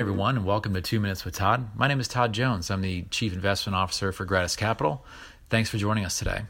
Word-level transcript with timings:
morning, 0.00 0.12
everyone, 0.14 0.36
and 0.38 0.46
welcome 0.46 0.72
to 0.72 0.80
Two 0.80 0.98
Minutes 0.98 1.26
with 1.26 1.34
Todd. 1.34 1.76
My 1.76 1.86
name 1.86 2.00
is 2.00 2.08
Todd 2.08 2.32
Jones. 2.32 2.70
I'm 2.70 2.80
the 2.80 3.02
Chief 3.10 3.34
Investment 3.34 3.76
Officer 3.76 4.12
for 4.12 4.24
Gratus 4.24 4.56
Capital. 4.56 5.04
Thanks 5.50 5.68
for 5.68 5.76
joining 5.76 6.06
us 6.06 6.18
today. 6.18 6.44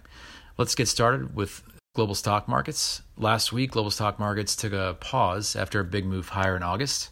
Let's 0.56 0.76
get 0.76 0.86
started 0.86 1.34
with 1.34 1.64
global 1.96 2.14
stock 2.14 2.46
markets. 2.46 3.02
Last 3.16 3.52
week, 3.52 3.72
global 3.72 3.90
stock 3.90 4.20
markets 4.20 4.54
took 4.54 4.72
a 4.72 4.96
pause 5.00 5.56
after 5.56 5.80
a 5.80 5.84
big 5.84 6.06
move 6.06 6.28
higher 6.28 6.54
in 6.54 6.62
August. 6.62 7.10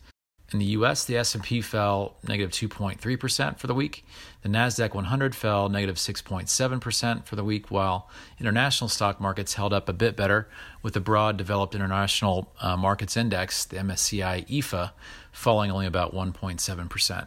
In 0.51 0.59
the 0.59 0.65
US, 0.67 1.05
the 1.05 1.19
S&P 1.19 1.61
fell 1.61 2.17
negative 2.27 2.53
2.3% 2.53 3.59
for 3.59 3.67
the 3.67 3.75
week. 3.75 4.07
The 4.41 4.49
Nasdaq 4.49 4.95
100 4.95 5.35
fell 5.35 5.69
negative 5.69 5.97
6.7% 5.97 7.27
for 7.27 7.37
the 7.37 7.45
week, 7.45 7.71
while 7.71 8.09
international 8.41 8.89
stock 8.89 9.21
markets 9.21 9.55
held 9.55 9.75
up 9.75 9.91
a 9.91 9.93
bit 9.93 10.17
better, 10.17 10.49
with 10.83 10.95
the 10.95 11.01
broad 11.01 11.37
developed 11.37 11.75
international 11.75 12.51
uh, 12.63 12.79
markets 12.79 13.15
index, 13.15 13.67
the 13.67 13.77
MSCI 13.77 14.49
EAFE, 14.49 14.93
falling 15.33 15.71
only 15.71 15.87
about 15.87 16.15
1.7%. 16.15 17.27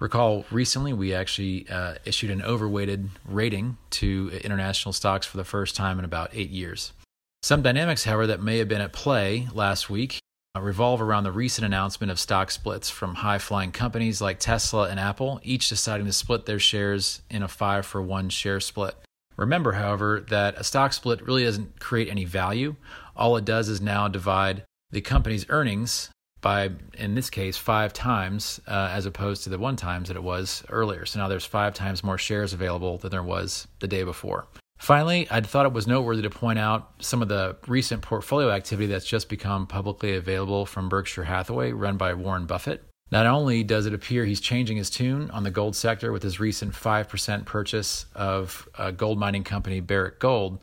Recall 0.00 0.46
recently 0.50 0.94
we 0.94 1.12
actually 1.14 1.68
uh, 1.68 1.96
issued 2.06 2.30
an 2.30 2.40
overweighted 2.40 3.10
rating 3.26 3.76
to 3.90 4.30
international 4.42 4.94
stocks 4.94 5.26
for 5.26 5.36
the 5.36 5.44
first 5.44 5.76
time 5.76 5.98
in 5.98 6.06
about 6.06 6.30
8 6.32 6.48
years. 6.48 6.94
Some 7.42 7.60
dynamics, 7.60 8.04
however, 8.04 8.26
that 8.28 8.40
may 8.40 8.58
have 8.58 8.68
been 8.68 8.80
at 8.80 8.94
play 8.94 9.48
last 9.52 9.90
week 9.90 10.22
revolve 10.60 11.00
around 11.00 11.24
the 11.24 11.32
recent 11.32 11.64
announcement 11.64 12.10
of 12.10 12.20
stock 12.20 12.50
splits 12.50 12.90
from 12.90 13.14
high 13.14 13.38
flying 13.38 13.72
companies 13.72 14.20
like 14.20 14.38
Tesla 14.38 14.88
and 14.88 15.00
Apple, 15.00 15.40
each 15.42 15.68
deciding 15.68 16.04
to 16.06 16.12
split 16.12 16.44
their 16.44 16.58
shares 16.58 17.22
in 17.30 17.42
a 17.42 17.48
five 17.48 17.86
for 17.86 18.02
one 18.02 18.28
share 18.28 18.60
split. 18.60 18.94
Remember, 19.36 19.72
however, 19.72 20.24
that 20.28 20.58
a 20.58 20.64
stock 20.64 20.92
split 20.92 21.22
really 21.22 21.44
doesn't 21.44 21.80
create 21.80 22.08
any 22.08 22.26
value. 22.26 22.76
All 23.16 23.36
it 23.36 23.46
does 23.46 23.70
is 23.70 23.80
now 23.80 24.08
divide 24.08 24.64
the 24.90 25.00
company's 25.00 25.46
earnings 25.48 26.10
by, 26.42 26.70
in 26.98 27.14
this 27.14 27.30
case, 27.30 27.56
five 27.56 27.94
times 27.94 28.60
uh, 28.68 28.90
as 28.92 29.06
opposed 29.06 29.44
to 29.44 29.50
the 29.50 29.58
one 29.58 29.76
times 29.76 30.08
that 30.08 30.16
it 30.18 30.22
was 30.22 30.62
earlier. 30.68 31.06
So 31.06 31.18
now 31.18 31.28
there's 31.28 31.46
five 31.46 31.72
times 31.72 32.04
more 32.04 32.18
shares 32.18 32.52
available 32.52 32.98
than 32.98 33.10
there 33.10 33.22
was 33.22 33.68
the 33.78 33.88
day 33.88 34.02
before. 34.02 34.46
Finally, 34.82 35.28
I 35.30 35.40
thought 35.40 35.64
it 35.64 35.72
was 35.72 35.86
noteworthy 35.86 36.22
to 36.22 36.30
point 36.30 36.58
out 36.58 36.90
some 36.98 37.22
of 37.22 37.28
the 37.28 37.54
recent 37.68 38.02
portfolio 38.02 38.50
activity 38.50 38.88
that's 38.88 39.06
just 39.06 39.28
become 39.28 39.64
publicly 39.64 40.16
available 40.16 40.66
from 40.66 40.88
Berkshire 40.88 41.22
Hathaway, 41.22 41.70
run 41.70 41.96
by 41.96 42.14
Warren 42.14 42.46
Buffett. 42.46 42.82
Not 43.12 43.24
only 43.26 43.62
does 43.62 43.86
it 43.86 43.94
appear 43.94 44.24
he's 44.24 44.40
changing 44.40 44.78
his 44.78 44.90
tune 44.90 45.30
on 45.30 45.44
the 45.44 45.52
gold 45.52 45.76
sector 45.76 46.10
with 46.10 46.24
his 46.24 46.40
recent 46.40 46.74
5% 46.74 47.44
purchase 47.44 48.06
of 48.16 48.68
gold 48.96 49.20
mining 49.20 49.44
company 49.44 49.78
Barrick 49.78 50.18
Gold, 50.18 50.58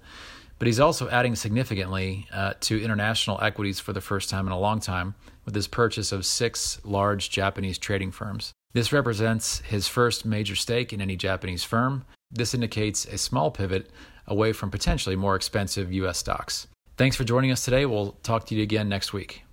but 0.57 0.65
he's 0.65 0.81
also 0.81 1.07
adding 1.07 1.37
significantly 1.37 2.27
uh, 2.33 2.55
to 2.59 2.83
international 2.83 3.39
equities 3.41 3.79
for 3.79 3.93
the 3.93 4.01
first 4.01 4.29
time 4.29 4.47
in 4.47 4.51
a 4.51 4.59
long 4.59 4.81
time 4.81 5.15
with 5.45 5.55
his 5.55 5.69
purchase 5.69 6.11
of 6.11 6.25
six 6.25 6.81
large 6.83 7.29
Japanese 7.29 7.77
trading 7.77 8.11
firms. 8.11 8.51
This 8.73 8.91
represents 8.91 9.59
his 9.59 9.87
first 9.87 10.25
major 10.25 10.57
stake 10.57 10.91
in 10.91 10.99
any 10.99 11.15
Japanese 11.15 11.63
firm. 11.63 12.03
This 12.31 12.53
indicates 12.53 13.05
a 13.05 13.17
small 13.17 13.49
pivot 13.49 13.89
away 14.27 14.53
from 14.53 14.69
potentially 14.69 15.15
more 15.15 15.35
expensive 15.35 15.91
U.S. 15.93 16.19
stocks. 16.19 16.67
Thanks 16.95 17.15
for 17.15 17.23
joining 17.23 17.51
us 17.51 17.65
today. 17.65 17.87
We'll 17.87 18.11
talk 18.23 18.45
to 18.47 18.55
you 18.55 18.61
again 18.61 18.87
next 18.87 19.13
week. 19.13 19.43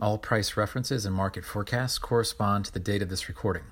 All 0.00 0.18
price 0.18 0.56
references 0.56 1.06
and 1.06 1.14
market 1.14 1.44
forecasts 1.44 1.98
correspond 2.00 2.64
to 2.64 2.72
the 2.72 2.80
date 2.80 3.02
of 3.02 3.08
this 3.08 3.28
recording. 3.28 3.62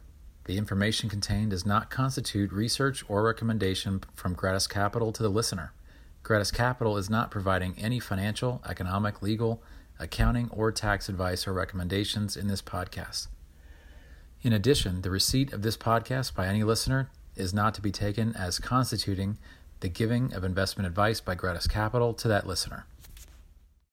The 0.44 0.56
information 0.56 1.08
contained 1.08 1.50
does 1.50 1.66
not 1.66 1.90
constitute 1.90 2.52
research 2.52 3.02
or 3.08 3.24
recommendation 3.24 4.02
from 4.14 4.34
Gratus 4.34 4.68
Capital 4.68 5.10
to 5.12 5.22
the 5.24 5.28
listener. 5.28 5.72
Gratus 6.22 6.52
Capital 6.52 6.96
is 6.96 7.10
not 7.10 7.32
providing 7.32 7.74
any 7.76 7.98
financial, 7.98 8.62
economic, 8.68 9.20
legal, 9.20 9.62
accounting, 9.98 10.48
or 10.52 10.70
tax 10.70 11.08
advice 11.08 11.48
or 11.48 11.52
recommendations 11.52 12.36
in 12.36 12.46
this 12.46 12.62
podcast. 12.62 13.26
In 14.42 14.54
addition, 14.54 15.02
the 15.02 15.10
receipt 15.10 15.52
of 15.52 15.60
this 15.60 15.76
podcast 15.76 16.34
by 16.34 16.46
any 16.46 16.62
listener 16.62 17.10
is 17.36 17.52
not 17.52 17.74
to 17.74 17.82
be 17.82 17.92
taken 17.92 18.34
as 18.34 18.58
constituting 18.58 19.36
the 19.80 19.88
giving 19.90 20.32
of 20.32 20.44
investment 20.44 20.86
advice 20.86 21.20
by 21.20 21.34
Gratus 21.34 21.66
Capital 21.66 22.14
to 22.14 22.28
that 22.28 22.46
listener. 22.46 22.86